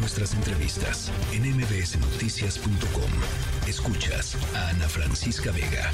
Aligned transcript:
nuestras 0.00 0.34
entrevistas 0.34 1.12
en 1.32 1.42
mbsnoticias.com. 1.56 3.10
Escuchas 3.68 4.36
a 4.54 4.70
Ana 4.70 4.88
Francisca 4.88 5.52
Vega. 5.52 5.90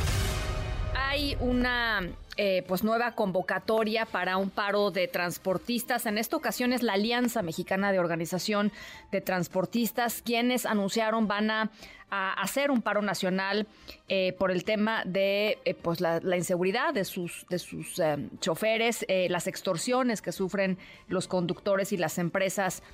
Hay 0.94 1.36
una 1.40 2.03
eh, 2.38 2.64
pues 2.69 2.85
nueva 2.85 3.12
convocatoria 3.12 4.04
para 4.04 4.37
un 4.37 4.51
paro 4.51 4.90
de 4.90 5.09
transportistas. 5.09 6.04
En 6.06 6.19
esta 6.19 6.37
ocasión 6.37 6.72
es 6.72 6.83
la 6.83 6.93
Alianza 6.93 7.43
Mexicana 7.43 7.93
de 7.93 7.99
Organización 7.99 8.72
de 9.11 9.21
Transportistas 9.21 10.21
quienes 10.22 10.67
anunciaron 10.67 11.28
van 11.28 11.51
a, 11.51 11.71
hacer 12.09 12.71
un 12.71 12.83
paro 12.83 13.03
nacional 13.03 13.67
eh, 14.09 14.33
por 14.38 14.53
el 14.53 14.63
tema 14.63 15.03
de 15.04 15.59
eh, 15.64 15.74
pues 15.74 16.01
la, 16.01 16.20
inseguridad 16.37 16.95
de 16.95 17.05
sus 17.05 17.45
de 17.51 17.59
sus 17.59 18.01
choferes, 18.41 19.05
las 19.28 19.48
extorsiones 19.48 20.23
que 20.23 20.30
sufren 20.30 20.78
los 21.09 21.27
conductores 21.27 21.92
y 21.92 21.96
las 21.96 22.18
empresas 22.18 22.84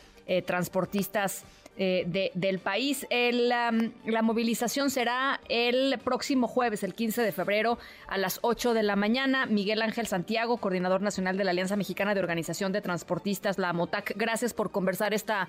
transportistas 0.46 1.44
eh, 1.78 2.30
del 2.34 2.58
país. 2.58 3.06
la 3.08 4.22
movilización 4.22 4.90
será 4.90 5.40
el 5.48 5.98
próximo 6.04 6.46
jueves, 6.46 6.82
el 6.82 6.92
15 6.92 7.22
de 7.22 7.32
febrero, 7.32 7.78
a 8.08 8.18
las 8.18 8.40
8 8.42 8.74
de 8.74 8.82
la 8.82 8.94
mañana. 8.94 9.31
Miguel 9.48 9.82
Ángel 9.82 10.06
Santiago, 10.06 10.58
coordinador 10.58 11.02
nacional 11.02 11.36
de 11.36 11.44
la 11.44 11.50
Alianza 11.50 11.76
Mexicana 11.76 12.14
de 12.14 12.20
Organización 12.20 12.72
de 12.72 12.80
Transportistas, 12.80 13.58
la 13.58 13.72
MOTAC. 13.72 14.14
Gracias 14.16 14.54
por 14.54 14.70
conversar 14.70 15.14
esta, 15.14 15.48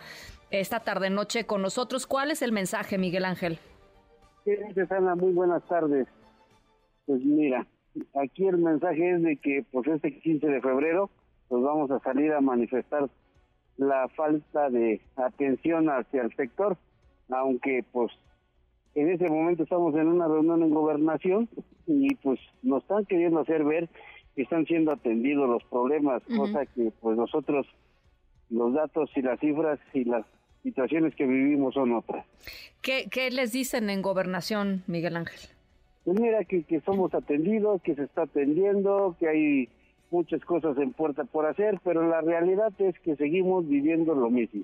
esta 0.52 0.80
tarde-noche 0.80 1.46
con 1.46 1.62
nosotros. 1.62 2.08
¿Cuál 2.08 2.32
es 2.32 2.42
el 2.42 2.52
mensaje, 2.52 2.98
Miguel 2.98 3.26
Ángel? 3.26 3.60
Ana, 4.90 5.16
muy 5.16 5.34
buenas 5.34 5.64
tardes. 5.68 6.08
Pues 7.06 7.24
mira, 7.24 7.66
aquí 8.22 8.48
el 8.48 8.58
mensaje 8.58 9.16
es 9.16 9.24
de 9.24 9.38
que 9.38 9.66
pues 9.72 9.88
este 9.88 10.20
15 10.20 10.48
de 10.48 10.62
febrero 10.62 11.10
pues 11.48 11.64
vamos 11.64 11.92
a 11.92 12.00
salir 12.00 12.32
a 12.34 12.42
manifestar 12.42 13.10
la 13.78 14.08
falta 14.10 14.70
de 14.70 15.02
atención 15.16 15.88
hacia 15.90 16.22
el 16.22 16.36
sector, 16.36 16.78
aunque 17.30 17.84
pues 17.92 18.12
en 18.96 19.10
ese 19.10 19.30
momento 19.30 19.64
estamos 19.64 19.94
en 19.96 20.08
una 20.08 20.28
reunión 20.28 20.62
en 20.64 20.70
gobernación 20.70 21.50
y 21.88 22.16
pues 22.16 22.40
nos 22.62 22.84
están 22.84 23.06
queriendo 23.06 23.40
hacer 23.40 23.64
ver 23.64 23.90
que 24.36 24.44
están 24.44 24.66
siendo 24.66 24.92
atendidos 24.92 25.48
los 25.48 25.64
problemas, 25.66 26.24
cosa 26.24 26.66
que 26.66 26.92
pues 27.02 27.18
nosotros 27.18 27.68
los 28.50 28.74
datos 28.74 29.10
y 29.16 29.22
las 29.22 29.40
cifras 29.40 29.80
y 29.94 30.06
las 30.06 30.26
situaciones 30.64 31.14
que 31.16 31.26
vivimos 31.26 31.74
son 31.74 31.94
otras. 31.94 32.26
¿Qué, 32.82 33.08
qué 33.12 33.30
les 33.32 33.52
dicen 33.52 33.90
en 33.90 34.02
gobernación, 34.02 34.84
Miguel 34.88 35.18
Ángel? 35.18 35.40
Pues 36.04 36.20
mira 36.20 36.44
que, 36.46 36.64
que 36.64 36.82
somos 36.82 37.14
atendidos, 37.14 37.82
que 37.82 37.96
se 37.96 38.04
está 38.04 38.24
atendiendo, 38.24 39.16
que 39.20 39.28
hay 39.28 39.70
muchas 40.12 40.42
cosas 40.46 40.78
en 40.78 40.92
puerta 40.94 41.24
por 41.26 41.46
hacer, 41.46 41.80
pero 41.84 42.08
la 42.08 42.22
realidad 42.22 42.72
es 42.80 42.98
que 43.00 43.16
seguimos 43.16 43.68
viviendo 43.68 44.14
lo 44.14 44.30
mismo. 44.30 44.64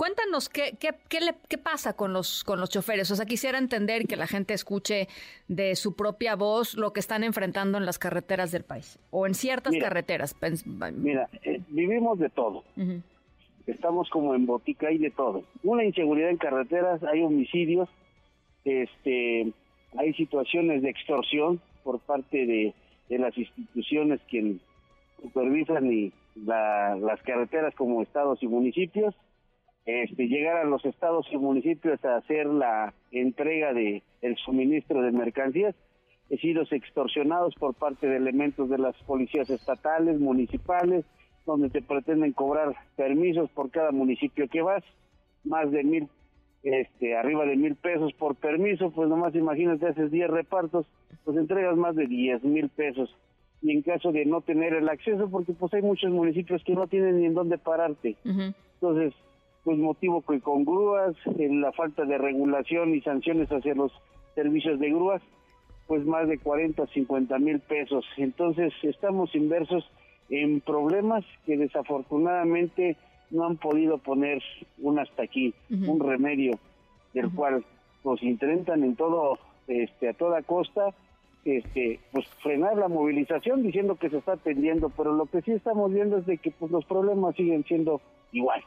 Cuéntanos 0.00 0.48
qué, 0.48 0.76
qué, 0.80 0.94
qué, 1.10 1.20
le, 1.20 1.34
qué 1.46 1.58
pasa 1.58 1.94
con 1.94 2.14
los, 2.14 2.42
con 2.44 2.58
los 2.58 2.70
choferes. 2.70 3.10
O 3.10 3.16
sea, 3.16 3.26
quisiera 3.26 3.58
entender 3.58 4.06
que 4.06 4.16
la 4.16 4.26
gente 4.26 4.54
escuche 4.54 5.08
de 5.46 5.76
su 5.76 5.94
propia 5.94 6.36
voz 6.36 6.74
lo 6.74 6.94
que 6.94 7.00
están 7.00 7.22
enfrentando 7.22 7.76
en 7.76 7.84
las 7.84 7.98
carreteras 7.98 8.50
del 8.50 8.64
país 8.64 8.98
o 9.10 9.26
en 9.26 9.34
ciertas 9.34 9.74
carreteras. 9.76 10.34
Mira, 10.96 11.28
eh, 11.42 11.60
vivimos 11.68 12.18
de 12.18 12.30
todo. 12.30 12.64
Estamos 13.66 14.08
como 14.08 14.34
en 14.34 14.46
botica 14.46 14.90
y 14.90 14.96
de 14.96 15.10
todo. 15.10 15.44
Una 15.62 15.84
inseguridad 15.84 16.30
en 16.30 16.38
carreteras, 16.38 17.02
hay 17.02 17.20
homicidios, 17.22 17.90
este, 18.64 19.52
hay 19.98 20.14
situaciones 20.14 20.80
de 20.80 20.88
extorsión 20.88 21.60
por 21.84 22.00
parte 22.00 22.46
de 22.46 22.74
de 23.10 23.18
las 23.18 23.36
instituciones 23.36 24.20
que 24.30 24.56
supervisan 25.20 25.92
y 25.92 26.12
las 26.36 27.20
carreteras 27.22 27.74
como 27.74 28.00
estados 28.00 28.42
y 28.42 28.46
municipios, 28.46 29.14
este, 29.86 30.28
llegar 30.28 30.58
a 30.58 30.64
los 30.64 30.84
estados 30.84 31.26
y 31.30 31.36
municipios 31.36 32.04
a 32.04 32.16
hacer 32.16 32.46
la 32.46 32.94
entrega 33.10 33.72
de 33.72 34.02
el 34.22 34.36
suministro 34.36 35.02
de 35.02 35.12
mercancías, 35.12 35.74
he 36.28 36.38
sido 36.38 36.62
extorsionados 36.70 37.54
por 37.56 37.74
parte 37.74 38.06
de 38.06 38.16
elementos 38.16 38.68
de 38.68 38.78
las 38.78 38.96
policías 39.02 39.50
estatales, 39.50 40.20
municipales, 40.20 41.04
donde 41.44 41.70
te 41.70 41.82
pretenden 41.82 42.32
cobrar 42.32 42.74
permisos 42.96 43.50
por 43.50 43.70
cada 43.70 43.90
municipio 43.90 44.48
que 44.48 44.62
vas, 44.62 44.84
más 45.44 45.70
de 45.72 45.82
mil, 45.82 46.08
este, 46.62 47.16
arriba 47.16 47.44
de 47.46 47.56
mil 47.56 47.74
pesos 47.74 48.12
por 48.12 48.36
permiso, 48.36 48.90
pues 48.90 49.08
nomás 49.08 49.34
imagínate, 49.34 49.88
haces 49.88 50.10
10 50.10 50.30
repartos, 50.30 50.86
pues 51.24 51.36
entregas 51.36 51.76
más 51.76 51.96
de 51.96 52.06
10 52.06 52.44
mil 52.44 52.68
pesos. 52.68 53.14
Y 53.62 53.72
en 53.72 53.82
caso 53.82 54.12
de 54.12 54.24
no 54.24 54.40
tener 54.40 54.74
el 54.74 54.88
acceso, 54.88 55.28
porque 55.28 55.52
pues 55.52 55.74
hay 55.74 55.82
muchos 55.82 56.10
municipios 56.10 56.62
que 56.64 56.74
no 56.74 56.86
tienen 56.86 57.18
ni 57.18 57.26
en 57.26 57.34
dónde 57.34 57.58
pararte. 57.58 58.16
Entonces, 58.24 59.12
pues 59.64 59.78
motivo 59.78 60.22
que 60.22 60.40
con 60.40 60.64
grúas, 60.64 61.14
en 61.38 61.60
la 61.60 61.72
falta 61.72 62.04
de 62.04 62.18
regulación 62.18 62.94
y 62.94 63.00
sanciones 63.02 63.48
hacia 63.50 63.74
los 63.74 63.92
servicios 64.34 64.78
de 64.78 64.90
grúas, 64.90 65.22
pues 65.86 66.04
más 66.06 66.28
de 66.28 66.38
40, 66.38 66.86
50 66.86 67.38
mil 67.38 67.60
pesos. 67.60 68.04
Entonces, 68.16 68.72
estamos 68.82 69.34
inversos 69.34 69.84
en 70.28 70.60
problemas 70.60 71.24
que 71.44 71.56
desafortunadamente 71.56 72.96
no 73.30 73.46
han 73.46 73.56
podido 73.56 73.98
poner 73.98 74.42
un 74.78 74.98
hasta 74.98 75.24
aquí, 75.24 75.54
un 75.70 76.00
remedio 76.00 76.58
del 77.12 77.30
cual 77.32 77.64
pues 78.02 78.22
intentan 78.22 78.82
en 78.82 78.96
todo, 78.96 79.38
este, 79.66 80.08
a 80.08 80.14
toda 80.14 80.42
costa 80.42 80.94
este, 81.44 82.00
pues 82.12 82.26
frenar 82.42 82.76
la 82.76 82.88
movilización 82.88 83.62
diciendo 83.62 83.96
que 83.96 84.10
se 84.10 84.18
está 84.18 84.32
atendiendo, 84.32 84.90
pero 84.90 85.14
lo 85.14 85.26
que 85.26 85.40
sí 85.42 85.52
estamos 85.52 85.92
viendo 85.92 86.18
es 86.18 86.26
de 86.26 86.38
que 86.38 86.50
pues 86.50 86.70
los 86.70 86.84
problemas 86.84 87.34
siguen 87.34 87.64
siendo 87.64 88.00
igual. 88.32 88.62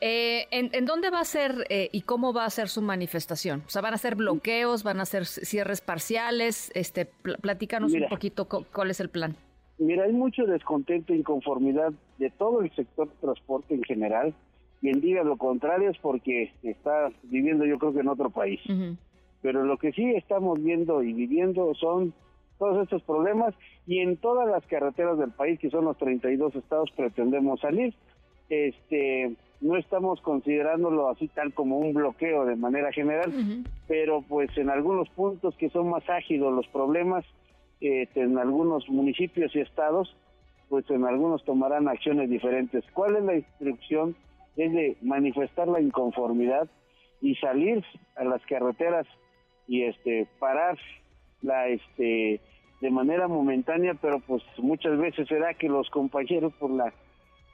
Eh, 0.00 0.46
¿en, 0.50 0.84
dónde 0.84 1.10
va 1.10 1.20
a 1.20 1.24
ser 1.24 1.66
eh, 1.70 1.88
y 1.92 2.02
cómo 2.02 2.32
va 2.32 2.44
a 2.44 2.50
ser 2.50 2.68
su 2.68 2.82
manifestación? 2.82 3.62
O 3.66 3.70
sea, 3.70 3.82
¿van 3.82 3.94
a 3.94 3.98
ser 3.98 4.14
bloqueos, 4.14 4.82
van 4.82 5.00
a 5.00 5.06
ser 5.06 5.24
cierres 5.24 5.80
parciales? 5.80 6.70
Este, 6.74 7.06
platícanos 7.40 7.92
un 7.92 8.08
poquito 8.08 8.46
cuál 8.46 8.90
es 8.90 9.00
el 9.00 9.08
plan. 9.08 9.36
Mira, 9.78 10.04
hay 10.04 10.12
mucho 10.12 10.44
descontento 10.44 11.12
e 11.12 11.16
inconformidad 11.16 11.92
de 12.18 12.30
todo 12.30 12.60
el 12.60 12.74
sector 12.74 13.08
de 13.08 13.14
transporte 13.20 13.74
en 13.74 13.82
general. 13.84 14.34
Quien 14.80 15.00
diga 15.00 15.22
lo 15.22 15.36
contrario 15.36 15.90
es 15.90 15.98
porque 15.98 16.52
está 16.62 17.10
viviendo 17.24 17.64
yo 17.64 17.78
creo 17.78 17.94
que 17.94 18.00
en 18.00 18.08
otro 18.08 18.30
país 18.30 18.60
pero 19.46 19.64
lo 19.64 19.78
que 19.78 19.92
sí 19.92 20.04
estamos 20.16 20.60
viendo 20.60 21.04
y 21.04 21.12
viviendo 21.12 21.72
son 21.76 22.12
todos 22.58 22.82
estos 22.82 23.00
problemas 23.02 23.54
y 23.86 24.00
en 24.00 24.16
todas 24.16 24.48
las 24.48 24.66
carreteras 24.66 25.18
del 25.18 25.30
país, 25.30 25.60
que 25.60 25.70
son 25.70 25.84
los 25.84 25.96
32 25.98 26.56
estados, 26.56 26.90
pretendemos 26.96 27.60
salir. 27.60 27.94
Este, 28.48 29.34
no 29.60 29.76
estamos 29.76 30.20
considerándolo 30.20 31.08
así 31.08 31.28
tal 31.28 31.52
como 31.54 31.78
un 31.78 31.94
bloqueo 31.94 32.44
de 32.44 32.56
manera 32.56 32.92
general, 32.92 33.32
pero 33.88 34.22
pues 34.22 34.50
en 34.56 34.70
algunos 34.70 35.08
puntos 35.10 35.56
que 35.56 35.70
son 35.70 35.90
más 35.90 36.08
ágidos 36.08 36.52
los 36.52 36.66
problemas, 36.68 37.24
este, 37.80 38.22
en 38.22 38.38
algunos 38.38 38.88
municipios 38.88 39.54
y 39.54 39.60
estados, 39.60 40.14
pues 40.68 40.88
en 40.90 41.04
algunos 41.04 41.44
tomarán 41.44 41.88
acciones 41.88 42.28
diferentes. 42.28 42.84
¿Cuál 42.92 43.16
es 43.16 43.24
la 43.24 43.34
instrucción? 43.36 44.16
Es 44.56 44.72
de 44.72 44.96
manifestar 45.02 45.68
la 45.68 45.80
inconformidad 45.80 46.68
y 47.20 47.34
salir 47.36 47.84
a 48.16 48.24
las 48.24 48.44
carreteras 48.46 49.06
y 49.66 49.82
este 49.82 50.26
parar 50.38 50.78
la 51.42 51.68
este 51.68 52.40
de 52.80 52.90
manera 52.90 53.26
momentánea 53.26 53.94
pero 53.94 54.20
pues 54.20 54.42
muchas 54.58 54.98
veces 54.98 55.26
será 55.28 55.54
que 55.54 55.68
los 55.68 55.88
compañeros 55.90 56.52
por 56.58 56.70
la 56.70 56.92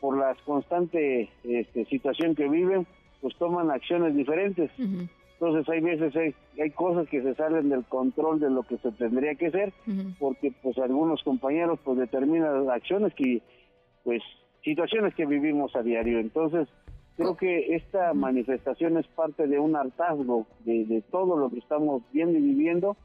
por 0.02 0.18
la 0.18 0.36
constante 0.44 1.30
este, 1.44 1.84
situación 1.86 2.34
que 2.34 2.48
viven 2.48 2.86
pues 3.20 3.36
toman 3.36 3.70
acciones 3.70 4.16
diferentes. 4.16 4.68
Entonces 4.76 5.68
hay 5.68 5.80
veces 5.80 6.14
hay, 6.16 6.34
hay 6.60 6.70
cosas 6.70 7.08
que 7.08 7.22
se 7.22 7.36
salen 7.36 7.68
del 7.68 7.84
control 7.84 8.40
de 8.40 8.50
lo 8.50 8.64
que 8.64 8.78
se 8.78 8.90
tendría 8.90 9.36
que 9.36 9.46
hacer 9.46 9.72
porque 10.18 10.52
pues 10.60 10.76
algunos 10.78 11.22
compañeros 11.22 11.78
pues 11.84 11.98
determinan 11.98 12.68
acciones 12.68 13.14
que 13.14 13.40
pues 14.02 14.20
situaciones 14.64 15.14
que 15.14 15.24
vivimos 15.24 15.74
a 15.76 15.82
diario. 15.82 16.18
Entonces 16.18 16.68
Creo 17.16 17.36
que 17.36 17.76
esta 17.76 18.14
manifestación 18.14 18.96
es 18.96 19.06
parte 19.08 19.46
de 19.46 19.58
un 19.58 19.76
hartazgo 19.76 20.46
de, 20.64 21.02
todo 21.10 21.36
lo 21.36 21.50
que 21.50 21.58
estamos 21.58 22.02
viendo 22.10 22.38
y 22.38 22.42
viviendo 22.42 22.96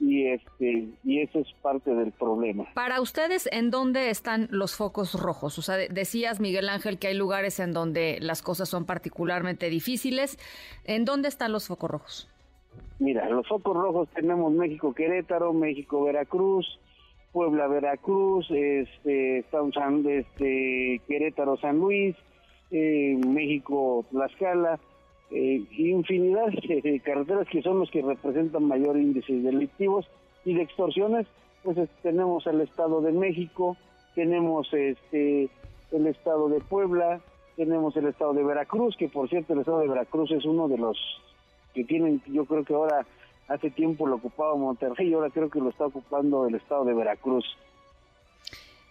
y 0.00 0.26
este 0.28 0.88
y 1.04 1.20
eso 1.20 1.40
es 1.40 1.48
parte 1.62 1.94
del 1.94 2.12
problema. 2.12 2.66
Para 2.74 3.00
ustedes, 3.00 3.48
¿en 3.52 3.70
dónde 3.70 4.10
están 4.10 4.48
los 4.50 4.76
focos 4.76 5.20
rojos? 5.20 5.58
O 5.58 5.62
sea, 5.62 5.76
decías 5.76 6.40
Miguel 6.40 6.68
Ángel 6.68 6.98
que 6.98 7.08
hay 7.08 7.14
lugares 7.14 7.60
en 7.60 7.72
donde 7.72 8.18
las 8.20 8.42
cosas 8.42 8.68
son 8.68 8.84
particularmente 8.84 9.68
difíciles. 9.70 10.38
¿En 10.84 11.04
dónde 11.04 11.28
están 11.28 11.52
los 11.52 11.66
focos 11.68 11.90
rojos? 11.90 12.28
Mira, 12.98 13.28
los 13.28 13.46
focos 13.46 13.76
rojos 13.76 14.08
tenemos 14.14 14.52
México 14.52 14.92
Querétaro, 14.92 15.52
México 15.52 16.04
Veracruz, 16.04 16.78
Puebla 17.32 17.66
Veracruz, 17.68 18.50
este, 18.50 19.44
San, 19.50 20.04
este 20.06 21.00
Querétaro 21.06 21.56
San 21.58 21.78
Luis, 21.78 22.16
eh, 22.70 23.16
México, 23.26 24.04
Tlaxcala, 24.10 24.78
eh, 25.30 25.62
infinidad 25.76 26.48
de 26.48 27.00
carreteras 27.04 27.48
que 27.48 27.62
son 27.62 27.78
los 27.80 27.90
que 27.90 28.02
representan 28.02 28.64
mayor 28.64 28.96
índice 28.96 29.32
delictivos 29.32 30.06
y 30.44 30.54
de 30.54 30.62
extorsiones, 30.62 31.26
pues 31.62 31.76
tenemos 32.02 32.46
el 32.46 32.60
Estado 32.60 33.00
de 33.00 33.12
México, 33.12 33.76
tenemos 34.14 34.72
este 34.72 35.48
el 35.92 36.06
Estado 36.06 36.48
de 36.48 36.60
Puebla, 36.60 37.20
tenemos 37.58 37.96
el 37.96 38.06
estado 38.06 38.34
de 38.34 38.44
Veracruz, 38.44 38.96
que 38.96 39.08
por 39.08 39.28
cierto 39.28 39.52
el 39.52 39.60
estado 39.60 39.80
de 39.80 39.88
Veracruz 39.88 40.30
es 40.30 40.44
uno 40.44 40.68
de 40.68 40.78
los 40.78 40.96
que 41.74 41.82
tienen, 41.84 42.22
yo 42.26 42.44
creo 42.44 42.64
que 42.64 42.72
ahora, 42.72 43.04
hace 43.48 43.70
tiempo 43.70 44.06
lo 44.06 44.16
ocupaba 44.16 44.54
Monterrey 44.54 45.08
y 45.08 45.14
ahora 45.14 45.30
creo 45.30 45.50
que 45.50 45.58
lo 45.58 45.70
está 45.70 45.86
ocupando 45.86 46.46
el 46.46 46.54
estado 46.54 46.84
de 46.84 46.94
Veracruz. 46.94 47.44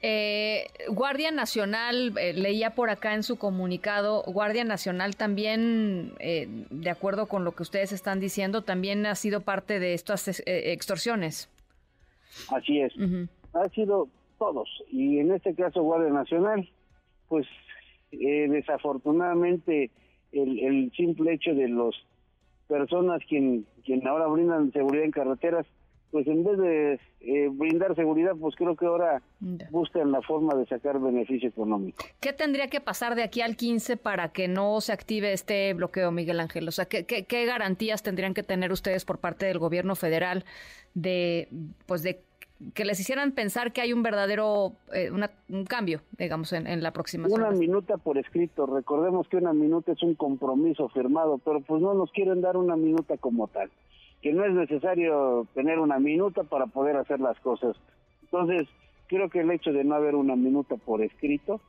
Eh, 0.03 0.67
Guardia 0.89 1.31
Nacional, 1.31 2.13
eh, 2.19 2.33
leía 2.33 2.75
por 2.75 2.91
acá 2.91 3.15
en 3.15 3.23
su 3.23 3.37
comunicado, 3.37 4.21
Guardia 4.23 4.63
Nacional 4.63 5.15
también, 5.15 6.13
eh, 6.19 6.47
de 6.69 6.89
acuerdo 6.91 7.25
con 7.27 7.43
lo 7.43 7.53
que 7.53 7.63
ustedes 7.63 7.91
están 7.91 8.19
diciendo, 8.19 8.61
también 8.63 9.07
ha 9.07 9.15
sido 9.15 9.41
parte 9.41 9.79
de 9.79 9.95
estas 9.95 10.43
extorsiones. 10.45 11.49
Así 12.49 12.79
es, 12.79 12.93
ha 13.53 13.69
sido 13.69 14.07
todos, 14.37 14.69
y 14.91 15.17
en 15.17 15.31
este 15.31 15.55
caso 15.55 15.81
Guardia 15.81 16.13
Nacional, 16.13 16.69
pues 17.27 17.47
desafortunadamente 18.11 19.89
el, 20.31 20.59
el 20.59 20.91
simple 20.95 21.33
hecho 21.33 21.55
de 21.55 21.69
las 21.69 21.95
personas 22.67 23.21
quien, 23.27 23.65
quien 23.83 24.05
ahora 24.05 24.27
brindan 24.27 24.71
seguridad 24.71 25.05
en 25.05 25.11
carreteras 25.11 25.65
pues 26.11 26.25
en 26.27 26.43
vez 26.43 26.57
de 26.57 26.99
eh, 27.21 27.49
brindar 27.51 27.95
seguridad, 27.95 28.33
pues 28.39 28.55
creo 28.55 28.75
que 28.75 28.85
ahora 28.85 29.21
buscan 29.71 30.11
la 30.11 30.21
forma 30.21 30.55
de 30.55 30.65
sacar 30.65 30.99
beneficio 30.99 31.49
económico. 31.49 32.05
¿Qué 32.19 32.33
tendría 32.33 32.67
que 32.67 32.79
pasar 32.79 33.15
de 33.15 33.23
aquí 33.23 33.41
al 33.41 33.55
15 33.55 33.97
para 33.97 34.29
que 34.29 34.47
no 34.47 34.79
se 34.81 34.93
active 34.93 35.33
este 35.33 35.73
bloqueo, 35.73 36.11
Miguel 36.11 36.39
Ángel? 36.39 36.67
O 36.67 36.71
sea, 36.71 36.85
¿qué, 36.85 37.05
qué, 37.05 37.45
garantías 37.45 38.03
tendrían 38.03 38.33
que 38.33 38.43
tener 38.43 38.71
ustedes 38.71 39.05
por 39.05 39.19
parte 39.19 39.45
del 39.45 39.59
gobierno 39.59 39.95
federal 39.95 40.45
de, 40.93 41.49
pues 41.85 42.03
de 42.03 42.21
que 42.73 42.85
les 42.85 42.99
hicieran 42.99 43.33
pensar 43.33 43.71
que 43.71 43.81
hay 43.81 43.93
un 43.93 44.01
verdadero 44.01 44.73
eh, 44.91 45.11
un 45.11 45.65
cambio, 45.65 46.01
digamos, 46.17 46.53
en, 46.53 46.65
en 46.65 46.81
la 46.81 46.91
próxima 46.91 47.27
Una 47.27 47.51
minuta 47.51 47.97
por 47.97 48.17
escrito. 48.17 48.65
Recordemos 48.65 49.27
que 49.27 49.37
una 49.37 49.53
minuta 49.53 49.91
es 49.91 50.01
un 50.01 50.15
compromiso 50.15 50.89
firmado, 50.89 51.37
pero 51.37 51.61
pues 51.61 51.81
no 51.81 51.93
nos 51.93 52.11
quieren 52.11 52.41
dar 52.41 52.57
una 52.57 52.75
minuta 52.75 53.17
como 53.17 53.47
tal 53.47 53.69
que 54.21 54.33
no 54.33 54.45
es 54.45 54.53
necesario 54.53 55.47
tener 55.53 55.79
una 55.79 55.99
minuta 55.99 56.43
para 56.43 56.65
poder 56.65 56.97
hacer 56.97 57.19
las 57.19 57.39
cosas. 57.39 57.75
Entonces, 58.23 58.67
creo 59.07 59.29
que 59.29 59.41
el 59.41 59.51
hecho 59.51 59.71
de 59.71 59.83
no 59.83 59.95
haber 59.95 60.15
una 60.15 60.35
minuta 60.35 60.75
por 60.75 61.01
escrito, 61.01 61.61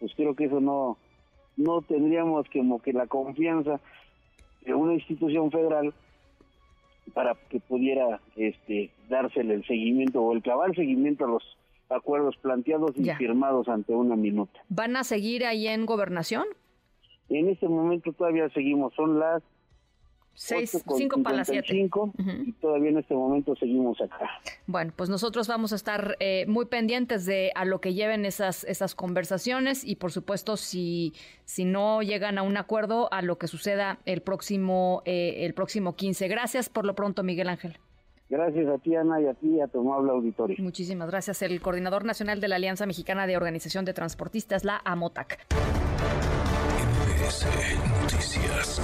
pues 0.00 0.12
creo 0.16 0.34
que 0.34 0.44
eso 0.44 0.60
no, 0.60 0.98
no 1.56 1.82
tendríamos 1.82 2.46
como 2.52 2.80
que 2.80 2.92
la 2.92 3.06
confianza 3.06 3.80
de 4.64 4.74
una 4.74 4.94
institución 4.94 5.50
federal 5.50 5.94
para 7.14 7.34
que 7.50 7.60
pudiera 7.60 8.20
este 8.36 8.90
dársele 9.08 9.54
el 9.54 9.66
seguimiento 9.66 10.22
o 10.22 10.32
el 10.32 10.42
clavar 10.42 10.74
seguimiento 10.74 11.24
a 11.24 11.28
los 11.28 11.58
acuerdos 11.88 12.36
planteados 12.36 12.96
y 12.96 13.10
firmados 13.10 13.68
ante 13.68 13.92
una 13.92 14.16
minuta. 14.16 14.60
¿Van 14.68 14.96
a 14.96 15.04
seguir 15.04 15.44
ahí 15.44 15.66
en 15.66 15.84
gobernación? 15.84 16.44
En 17.28 17.48
este 17.48 17.68
momento 17.68 18.12
todavía 18.12 18.48
seguimos, 18.50 18.94
son 18.94 19.18
las 19.18 19.42
Seis, 20.34 20.82
cinco 20.96 21.22
para 21.22 21.36
las 21.38 21.48
siete. 21.48 21.76
Y 21.76 22.52
todavía 22.52 22.90
en 22.90 22.98
este 22.98 23.14
momento 23.14 23.54
seguimos 23.56 24.00
acá. 24.00 24.30
Bueno, 24.66 24.92
pues 24.96 25.10
nosotros 25.10 25.46
vamos 25.46 25.72
a 25.72 25.76
estar 25.76 26.16
eh, 26.20 26.46
muy 26.48 26.66
pendientes 26.66 27.26
de 27.26 27.52
a 27.54 27.64
lo 27.64 27.80
que 27.80 27.94
lleven 27.94 28.24
esas, 28.24 28.64
esas 28.64 28.94
conversaciones 28.94 29.84
y 29.84 29.96
por 29.96 30.10
supuesto 30.10 30.56
si, 30.56 31.12
si 31.44 31.64
no 31.64 32.02
llegan 32.02 32.38
a 32.38 32.42
un 32.42 32.56
acuerdo 32.56 33.12
a 33.12 33.22
lo 33.22 33.36
que 33.38 33.46
suceda 33.46 33.98
el 34.06 34.22
próximo, 34.22 35.02
eh, 35.04 35.44
el 35.44 35.54
próximo 35.54 35.96
15. 35.96 36.28
Gracias 36.28 36.68
por 36.68 36.86
lo 36.86 36.94
pronto, 36.94 37.22
Miguel 37.22 37.48
Ángel. 37.48 37.78
Gracias 38.32 38.66
a 38.66 38.78
ti, 38.78 38.96
Ana, 38.96 39.20
y 39.20 39.26
a 39.26 39.34
ti, 39.34 39.56
y 39.56 39.60
a 39.60 39.68
tu 39.68 39.80
amable 39.80 40.10
auditorio. 40.10 40.56
Muchísimas 40.60 41.10
gracias. 41.10 41.42
El 41.42 41.60
coordinador 41.60 42.06
nacional 42.06 42.40
de 42.40 42.48
la 42.48 42.56
Alianza 42.56 42.86
Mexicana 42.86 43.26
de 43.26 43.36
Organización 43.36 43.84
de 43.84 43.92
Transportistas, 43.92 44.64
la 44.64 44.80
AMOTAC. 44.86 45.46
Noticias. 48.00 48.80